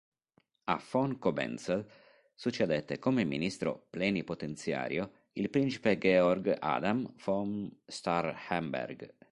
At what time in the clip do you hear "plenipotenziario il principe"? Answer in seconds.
3.91-5.99